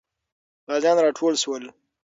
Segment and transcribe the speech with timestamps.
[0.69, 1.63] غازیان راټول سول.